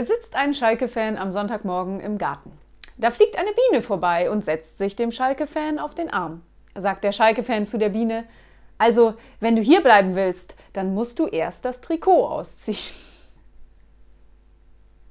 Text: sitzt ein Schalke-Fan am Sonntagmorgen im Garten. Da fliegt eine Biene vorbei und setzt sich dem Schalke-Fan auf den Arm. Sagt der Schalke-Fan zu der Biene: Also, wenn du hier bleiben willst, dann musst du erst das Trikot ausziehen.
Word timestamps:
sitzt 0.00 0.34
ein 0.34 0.54
Schalke-Fan 0.54 1.18
am 1.18 1.32
Sonntagmorgen 1.32 2.00
im 2.00 2.18
Garten. 2.18 2.52
Da 2.96 3.10
fliegt 3.10 3.38
eine 3.38 3.50
Biene 3.52 3.82
vorbei 3.82 4.30
und 4.30 4.44
setzt 4.44 4.78
sich 4.78 4.96
dem 4.96 5.10
Schalke-Fan 5.10 5.78
auf 5.78 5.94
den 5.94 6.10
Arm. 6.10 6.42
Sagt 6.74 7.04
der 7.04 7.12
Schalke-Fan 7.12 7.66
zu 7.66 7.78
der 7.78 7.90
Biene: 7.90 8.24
Also, 8.78 9.14
wenn 9.40 9.56
du 9.56 9.62
hier 9.62 9.82
bleiben 9.82 10.14
willst, 10.14 10.54
dann 10.72 10.94
musst 10.94 11.18
du 11.18 11.26
erst 11.26 11.64
das 11.64 11.80
Trikot 11.80 12.26
ausziehen. 12.26 12.78